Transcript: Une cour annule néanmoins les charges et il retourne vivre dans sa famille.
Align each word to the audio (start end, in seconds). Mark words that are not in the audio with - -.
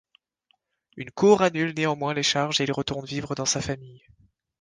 Une 0.97 1.11
cour 1.11 1.43
annule 1.43 1.75
néanmoins 1.75 2.15
les 2.15 2.23
charges 2.23 2.59
et 2.59 2.63
il 2.63 2.71
retourne 2.71 3.05
vivre 3.05 3.35
dans 3.35 3.45
sa 3.45 3.61
famille. 3.61 4.01